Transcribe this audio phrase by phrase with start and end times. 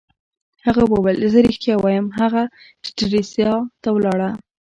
[0.65, 2.43] هغه وویل: زه ریښتیا وایم، هغه
[2.87, 3.49] سټریسا
[3.81, 4.29] ته ولاړه.